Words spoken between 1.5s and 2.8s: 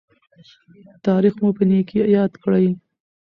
په نیکۍ یاد کړي.